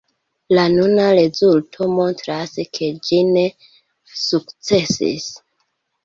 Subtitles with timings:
[0.57, 3.43] La nuna rezulto montras, ke ĝi ne
[4.23, 5.29] sukcesis.